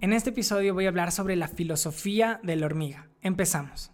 [0.00, 3.08] En este episodio voy a hablar sobre la filosofía de la hormiga.
[3.20, 3.90] Empezamos.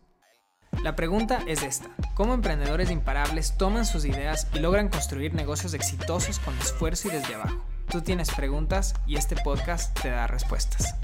[0.83, 1.89] La pregunta es esta.
[2.15, 7.37] ¿Cómo emprendedores imparables toman sus ideas y logran construir negocios exitosos con esfuerzo y desde
[7.37, 7.65] abajo?
[7.91, 10.95] Tú tienes preguntas y este podcast te da respuestas.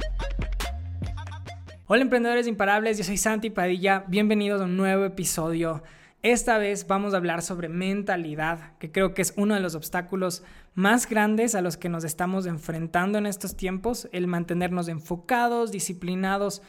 [1.87, 5.83] Hola emprendedores imparables, yo soy Santi Padilla, bienvenidos a un nuevo episodio
[6.23, 10.43] esta vez vamos a hablar sobre mentalidad, que creo que es uno de los obstáculos
[10.75, 16.61] más grandes a los que nos estamos enfrentando en estos tiempos, el mantenernos enfocados, disciplinados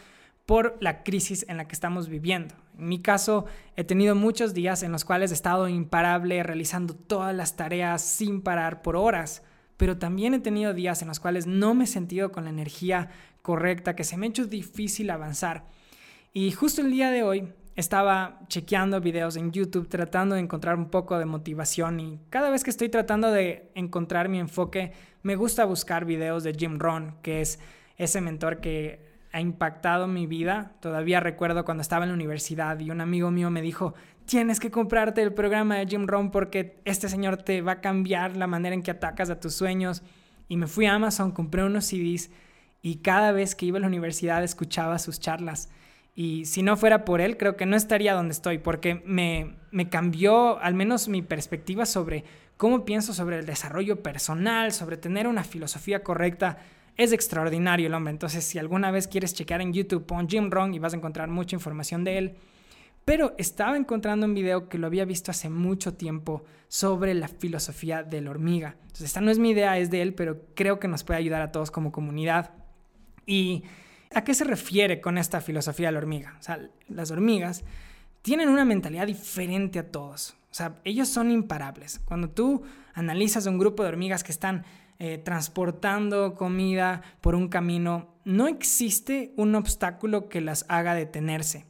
[0.45, 2.55] por la crisis en la que estamos viviendo.
[2.77, 3.45] En mi caso,
[3.75, 8.41] he tenido muchos días en los cuales he estado imparable, realizando todas las tareas sin
[8.41, 9.43] parar por horas,
[9.75, 13.09] pero también he tenido días en los cuales no me he sentido con la energía
[13.41, 15.65] correcta, que se me ha hecho difícil avanzar.
[16.31, 20.89] Y justo el día de hoy estaba chequeando videos en YouTube tratando de encontrar un
[20.89, 24.93] poco de motivación y cada vez que estoy tratando de encontrar mi enfoque,
[25.23, 27.59] me gusta buscar videos de Jim Rohn, que es
[27.97, 30.73] ese mentor que ha impactado mi vida.
[30.81, 33.93] Todavía recuerdo cuando estaba en la universidad y un amigo mío me dijo,
[34.25, 38.35] tienes que comprarte el programa de Jim Rohn porque este señor te va a cambiar
[38.35, 40.03] la manera en que atacas a tus sueños.
[40.47, 42.29] Y me fui a Amazon, compré unos CDs
[42.81, 45.69] y cada vez que iba a la universidad escuchaba sus charlas.
[46.13, 49.89] Y si no fuera por él, creo que no estaría donde estoy, porque me, me
[49.89, 52.25] cambió al menos mi perspectiva sobre
[52.57, 56.59] cómo pienso sobre el desarrollo personal, sobre tener una filosofía correcta.
[56.97, 58.11] Es extraordinario el hombre.
[58.11, 61.29] Entonces, si alguna vez quieres chequear en YouTube, pon Jim Rohn y vas a encontrar
[61.29, 62.35] mucha información de él.
[63.05, 68.03] Pero estaba encontrando un video que lo había visto hace mucho tiempo sobre la filosofía
[68.03, 68.75] de la hormiga.
[68.81, 71.41] Entonces, esta no es mi idea, es de él, pero creo que nos puede ayudar
[71.41, 72.51] a todos como comunidad.
[73.25, 73.63] Y
[74.13, 76.35] ¿A qué se refiere con esta filosofía de la hormiga?
[76.39, 76.59] O sea,
[76.89, 77.63] las hormigas
[78.21, 80.35] tienen una mentalidad diferente a todos.
[80.51, 82.01] O sea, ellos son imparables.
[82.05, 84.65] Cuando tú analizas un grupo de hormigas que están
[84.99, 91.65] eh, transportando comida por un camino, no existe un obstáculo que las haga detenerse,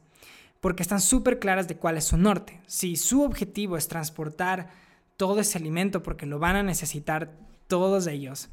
[0.60, 2.60] porque están súper claras de cuál es su norte.
[2.66, 4.68] Si su objetivo es transportar
[5.16, 7.30] todo ese alimento, porque lo van a necesitar
[7.68, 8.50] todos ellos,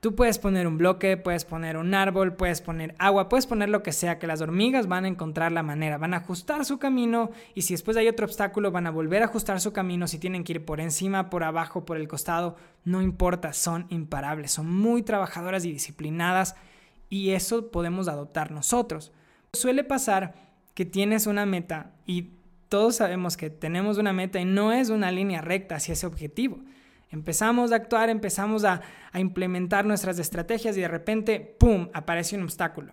[0.00, 3.82] Tú puedes poner un bloque, puedes poner un árbol, puedes poner agua, puedes poner lo
[3.82, 7.32] que sea, que las hormigas van a encontrar la manera, van a ajustar su camino
[7.54, 10.42] y si después hay otro obstáculo van a volver a ajustar su camino, si tienen
[10.42, 15.02] que ir por encima, por abajo, por el costado, no importa, son imparables, son muy
[15.02, 16.56] trabajadoras y disciplinadas
[17.10, 19.12] y eso podemos adoptar nosotros.
[19.52, 20.34] Suele pasar
[20.72, 22.30] que tienes una meta y
[22.70, 26.60] todos sabemos que tenemos una meta y no es una línea recta hacia ese objetivo.
[27.10, 28.80] Empezamos a actuar, empezamos a,
[29.14, 32.92] implementar nuestras estrategias y de repente, ¡pum!, aparece un obstáculo.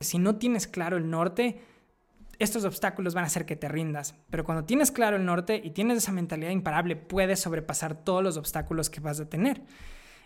[0.00, 1.62] Si no tienes claro el norte,
[2.38, 4.14] estos obstáculos van a hacer que te rindas.
[4.28, 8.36] Pero cuando tienes claro el norte y tienes esa mentalidad imparable, puedes sobrepasar todos los
[8.36, 9.62] obstáculos que vas a tener.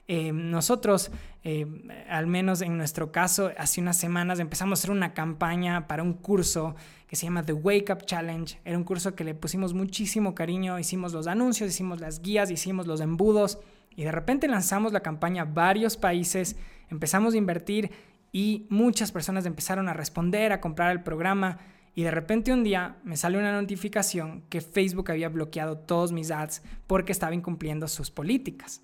[0.09, 1.11] Eh, nosotros,
[1.45, 1.67] eh,
[2.09, 6.15] al menos en nuestro caso, hace unas semanas empezamos a hacer una campaña para un
[6.15, 6.75] curso
[7.07, 8.59] que se llama The Wake Up Challenge.
[8.65, 12.87] Era un curso que le pusimos muchísimo cariño, hicimos los anuncios, hicimos las guías, hicimos
[12.87, 13.59] los embudos
[13.95, 16.57] y de repente lanzamos la campaña a varios países,
[16.91, 17.91] empezamos a invertir
[18.33, 21.59] y muchas personas empezaron a responder, a comprar el programa.
[21.95, 26.31] Y de repente un día me sale una notificación que Facebook había bloqueado todos mis
[26.31, 28.81] ads porque estaba incumpliendo sus políticas.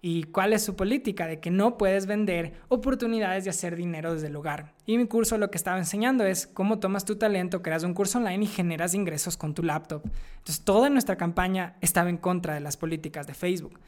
[0.00, 1.26] ¿Y cuál es su política?
[1.26, 4.74] De que no puedes vender oportunidades de hacer dinero desde el hogar.
[4.86, 8.18] Y mi curso lo que estaba enseñando es cómo tomas tu talento, creas un curso
[8.18, 10.02] online y generas ingresos con tu laptop.
[10.38, 13.80] Entonces toda nuestra campaña estaba en contra de las políticas de Facebook.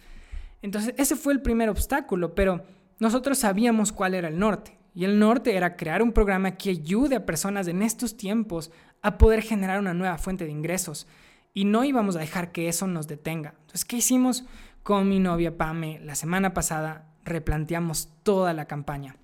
[0.63, 2.65] Entonces ese fue el primer obstáculo, pero
[2.99, 4.79] nosotros sabíamos cuál era el norte.
[4.95, 8.73] Y el norte era crear un programa que ayude a personas en estos tiempos
[9.03, 11.07] a poder generar una nueva fuente de ingresos.
[11.55, 13.55] Y no íbamos a dejar que eso nos detenga.
[13.61, 14.45] Entonces, ¿qué hicimos?
[14.91, 19.15] Con mi novia Pame la semana pasada replanteamos toda la campaña.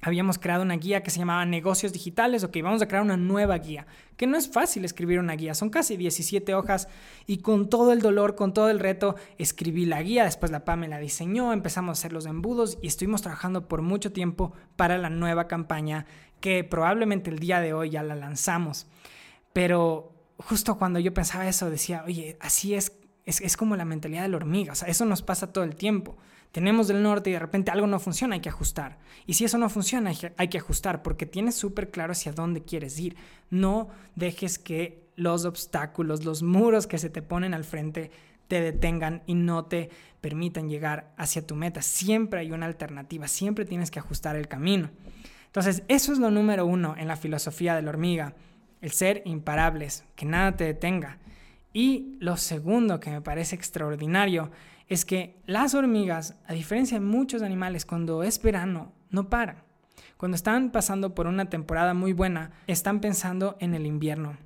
[0.00, 3.58] Habíamos creado una guía que se llamaba Negocios Digitales, ok, vamos a crear una nueva
[3.58, 6.86] guía, que no es fácil escribir una guía, son casi 17 hojas
[7.26, 10.86] y con todo el dolor, con todo el reto, escribí la guía, después la Pame
[10.86, 15.10] la diseñó, empezamos a hacer los embudos y estuvimos trabajando por mucho tiempo para la
[15.10, 16.06] nueva campaña
[16.38, 18.86] que probablemente el día de hoy ya la lanzamos.
[19.52, 22.92] Pero justo cuando yo pensaba eso, decía, oye, así es
[23.28, 26.16] es, como la mentalidad de la hormiga, o sea, eso nos pasa todo el tiempo.
[26.50, 28.98] Tenemos del norte y de repente algo no funciona, hay que ajustar.
[29.26, 32.98] Y si eso no funciona, hay que ajustar porque tienes súper claro hacia dónde quieres
[32.98, 33.16] ir.
[33.50, 38.10] No dejes que los obstáculos, los muros que se te ponen al frente
[38.48, 39.90] te detengan y no te
[40.22, 41.82] permitan llegar hacia tu meta.
[41.82, 44.88] Siempre hay una alternativa, siempre tienes que ajustar el camino.
[45.46, 48.34] Entonces, eso es lo número uno en la filosofía de la hormiga,
[48.80, 51.18] el ser imparables, que nada te detenga.
[51.72, 54.50] Y lo segundo que me parece extraordinario
[54.88, 59.62] es que las hormigas, a diferencia de muchos animales, cuando es verano, no paran.
[60.16, 64.36] Cuando están pasando por una temporada muy buena, están pensando en el invierno.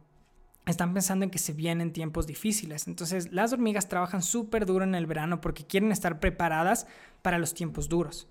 [0.67, 2.87] Están pensando en que se vienen tiempos difíciles.
[2.87, 6.87] Entonces las hormigas trabajan súper duro en el verano porque quieren estar preparadas
[7.23, 8.29] para los tiempos duros.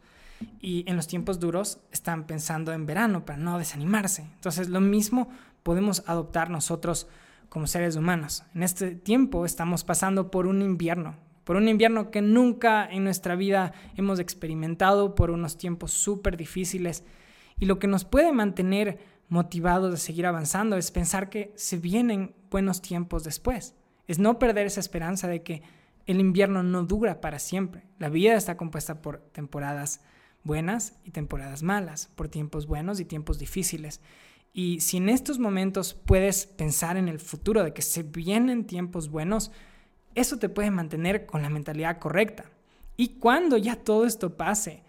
[0.59, 4.23] Y en los tiempos duros están pensando en verano para no desanimarse.
[4.35, 5.29] Entonces lo mismo
[5.63, 7.07] podemos adoptar nosotros
[7.51, 8.45] como seres humanos.
[8.55, 13.35] En este tiempo estamos pasando por un invierno, por un invierno que nunca en nuestra
[13.35, 17.03] vida hemos experimentado, por unos tiempos súper difíciles.
[17.59, 22.33] Y lo que nos puede mantener motivados de seguir avanzando es pensar que se vienen
[22.49, 23.75] buenos tiempos después.
[24.07, 25.61] Es no perder esa esperanza de que
[26.05, 27.83] el invierno no dura para siempre.
[27.99, 29.99] La vida está compuesta por temporadas
[30.45, 33.99] buenas y temporadas malas, por tiempos buenos y tiempos difíciles.
[34.53, 39.09] Y si en estos momentos puedes pensar en el futuro de que se vienen tiempos
[39.09, 39.51] buenos,
[40.15, 42.45] eso te puede mantener con la mentalidad correcta.
[42.97, 44.83] Y cuando ya todo esto pase,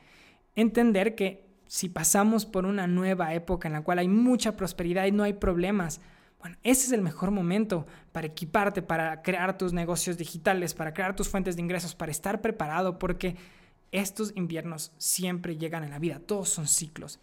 [0.56, 5.12] entender que si pasamos por una nueva época en la cual hay mucha prosperidad y
[5.12, 6.00] no hay problemas,
[6.40, 11.14] bueno, ese es el mejor momento para equiparte, para crear tus negocios digitales, para crear
[11.14, 13.36] tus fuentes de ingresos, para estar preparado, porque
[13.92, 17.20] estos inviernos siempre llegan en la vida, todos son ciclos.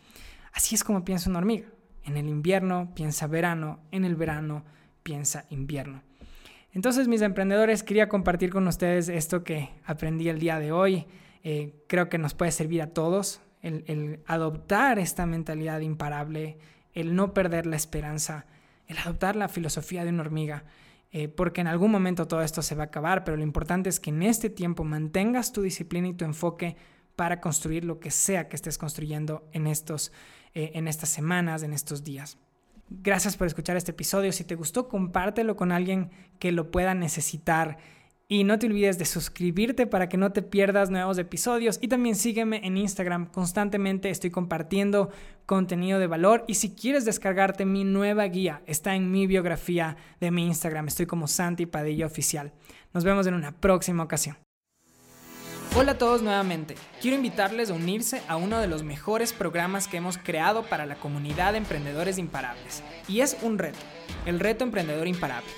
[0.54, 1.68] Así es como piensa una hormiga.
[2.04, 4.64] En el invierno piensa verano, en el verano
[5.04, 6.02] piensa invierno.
[6.72, 11.06] Entonces, mis emprendedores, quería compartir con ustedes esto que aprendí el día de hoy.
[11.44, 16.58] Eh, creo que nos puede servir a todos el, adoptar esta mentalidad imparable,
[16.94, 18.46] el no perder la esperanza,
[18.88, 20.64] el adoptar la filosofía de una hormiga,
[21.12, 24.00] eh, porque en algún momento todo esto se va a acabar, pero lo importante es
[24.00, 26.76] que en este tiempo mantengas tu disciplina y tu enfoque
[27.16, 30.12] para construir lo que sea que estés construyendo en estos
[30.54, 32.38] eh, en estas semanas, en estos días.
[32.90, 34.32] Gracias por escuchar este episodio.
[34.32, 36.10] Si te gustó, compártelo con alguien
[36.40, 37.78] que lo pueda necesitar.
[38.28, 41.80] Y no te olvides de suscribirte para que no te pierdas nuevos episodios.
[41.82, 43.28] Y también sígueme en Instagram.
[43.28, 45.10] Constantemente estoy compartiendo
[45.46, 46.46] contenido de valor.
[46.48, 50.88] Y si quieres descargarte mi nueva guía, está en mi biografía de mi Instagram.
[50.88, 52.54] Estoy como Santi Padilla Oficial.
[52.94, 54.38] Nos vemos en una próxima ocasión.
[55.76, 56.74] Hola a todos nuevamente.
[57.00, 60.96] Quiero invitarles a unirse a uno de los mejores programas que hemos creado para la
[60.96, 62.82] comunidad de emprendedores imparables.
[63.08, 63.78] Y es un reto,
[64.26, 65.50] el reto emprendedor imparable.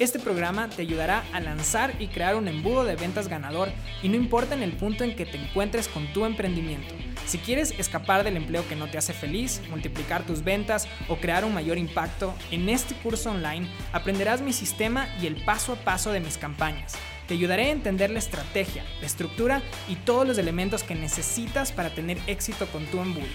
[0.00, 3.68] Este programa te ayudará a lanzar y crear un embudo de ventas ganador
[4.02, 6.92] y no importa en el punto en que te encuentres con tu emprendimiento.
[7.26, 11.44] Si quieres escapar del empleo que no te hace feliz, multiplicar tus ventas o crear
[11.44, 16.10] un mayor impacto, en este curso online aprenderás mi sistema y el paso a paso
[16.10, 16.96] de mis campañas
[17.30, 21.90] te ayudaré a entender la estrategia, la estructura y todos los elementos que necesitas para
[21.90, 23.28] tener éxito con tu embudo.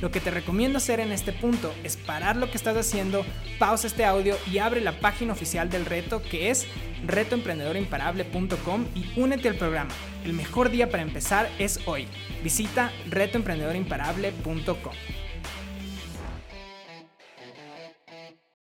[0.00, 3.26] Lo que te recomiendo hacer en este punto es parar lo que estás haciendo,
[3.58, 6.66] pausa este audio y abre la página oficial del reto que es
[7.06, 9.90] retoemprendedorimparable.com y únete al programa.
[10.24, 12.08] El mejor día para empezar es hoy.
[12.42, 14.94] Visita retoemprendedorimparable.com.